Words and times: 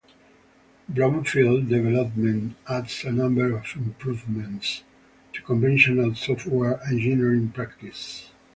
Brownfield 0.91 1.69
development 1.69 2.55
adds 2.67 3.03
a 3.03 3.11
number 3.11 3.55
of 3.55 3.65
improvements 3.75 4.81
to 5.31 5.43
conventional 5.43 6.15
software 6.15 6.81
engineering 6.87 7.49
practices. 7.51 8.31